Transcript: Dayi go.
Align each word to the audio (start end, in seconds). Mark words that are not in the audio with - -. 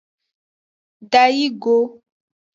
Dayi 1.11 1.47
go. 1.61 1.75